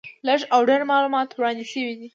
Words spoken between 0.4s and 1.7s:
او ډېر معلومات وړاندې